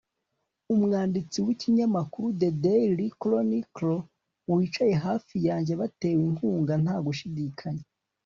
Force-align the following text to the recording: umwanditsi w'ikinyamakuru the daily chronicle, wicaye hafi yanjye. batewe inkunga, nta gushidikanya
umwanditsi 0.75 1.37
w'ikinyamakuru 1.45 2.27
the 2.39 2.49
daily 2.65 3.07
chronicle, 3.21 3.97
wicaye 4.53 4.95
hafi 5.05 5.35
yanjye. 5.47 5.73
batewe 5.81 6.21
inkunga, 6.27 6.73
nta 6.83 6.95
gushidikanya 7.05 7.83